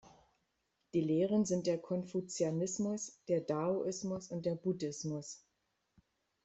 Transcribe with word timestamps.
Die 0.95 1.01
Lehren 1.01 1.45
sind 1.45 1.67
der 1.67 1.77
Konfuzianismus, 1.77 3.19
der 3.27 3.39
Daoismus 3.41 4.31
und 4.31 4.47
der 4.47 4.55
Buddhismus. 4.55 5.45